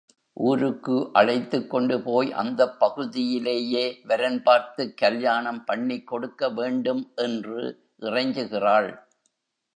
ஊருக்கு 0.37 0.95
அழைத்துக்கொண்டுபோய் 1.13 2.31
அந்தப் 2.33 2.79
பகுதியிலேயே 2.79 3.83
வரன்பார்த்துக் 4.03 4.97
கல்யாணம் 4.97 5.63
பண்ணிக் 5.63 6.07
கொடுக்க 6.07 6.49
வேண்டும்! 6.51 7.11
என்று 7.17 7.61
இறைஞ்சுகிறாள். 8.01 8.91